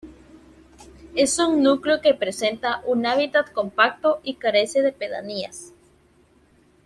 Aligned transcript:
Es 1.15 1.37
un 1.37 1.61
núcleo 1.61 2.01
que 2.01 2.15
presenta 2.15 2.81
un 2.87 3.05
hábitat 3.05 3.51
compacto 3.51 4.19
y 4.23 4.33
carece 4.37 4.81
de 4.81 4.91
pedanías. 4.93 5.73